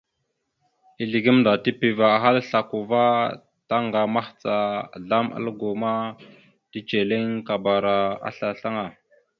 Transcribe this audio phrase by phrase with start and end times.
[1.03, 3.03] Izle gamnda tipiva ahal a slako ava,
[3.69, 4.55] taŋga mahəca
[4.95, 5.93] azlam algo ma,
[6.71, 7.97] teceliŋ akabara
[8.29, 8.85] aslasl aŋa.